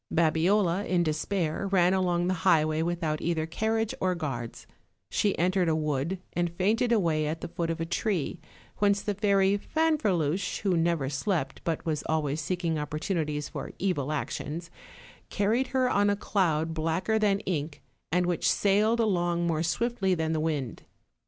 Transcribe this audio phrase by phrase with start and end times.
[0.11, 4.65] Babiola, in despair, ran along the highway without either carriage or guards;
[5.11, 8.39] she entered a wood, and fainted away at the foot of a tree,
[8.77, 14.71] whence the Fairy Fanferluche, who never slept, but was always seeking opportunities for evil actions,
[15.29, 20.33] carried her on a cloud blacker than ink, and which sailed along more swiftly than
[20.33, 20.81] the wind.